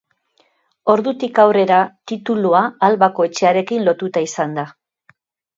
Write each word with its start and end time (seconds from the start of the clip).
Ordutik 0.93 1.41
aurrera, 1.43 1.77
titulua 2.11 2.63
Albako 2.89 3.29
etxearekin 3.31 3.89
lotuta 3.91 4.25
izan 4.31 4.61
da. 4.63 4.65